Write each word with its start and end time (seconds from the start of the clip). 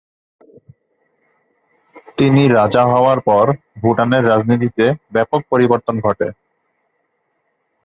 তিনি 2.17 2.41
রাজা 2.49 2.83
হওয়ার 2.85 3.19
পর 3.19 3.45
ভুটানের 3.81 4.23
রাজনীতিতে 4.27 4.85
ব্যাপক 5.13 5.41
বিবর্তন 5.51 5.95
ঘটে। 5.99 6.27